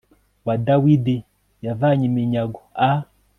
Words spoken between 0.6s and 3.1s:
dawidi yavanye iminyago a